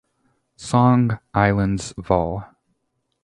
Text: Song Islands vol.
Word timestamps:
Song 0.55 1.19
Islands 1.31 1.93
vol. 1.95 2.43